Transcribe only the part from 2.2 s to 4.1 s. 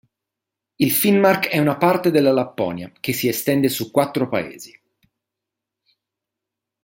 Lapponia, che si estende su